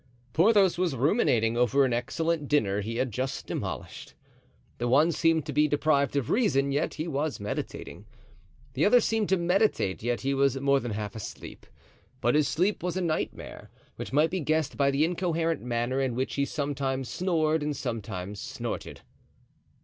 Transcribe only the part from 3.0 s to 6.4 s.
just demolished. The one seemed to be deprived of